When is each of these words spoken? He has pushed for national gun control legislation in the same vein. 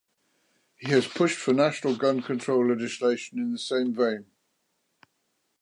He 0.77 0.89
has 0.93 1.07
pushed 1.07 1.37
for 1.37 1.53
national 1.53 1.95
gun 1.95 2.23
control 2.23 2.67
legislation 2.67 3.37
in 3.37 3.51
the 3.51 3.59
same 3.59 3.93
vein. 3.93 4.25